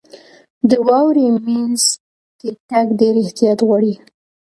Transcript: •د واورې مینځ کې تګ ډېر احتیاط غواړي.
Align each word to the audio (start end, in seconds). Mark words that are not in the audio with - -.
•د 0.69 0.71
واورې 0.87 1.25
مینځ 1.45 1.81
کې 2.39 2.49
تګ 2.69 2.87
ډېر 2.99 3.13
احتیاط 3.23 3.59
غواړي. 3.67 3.93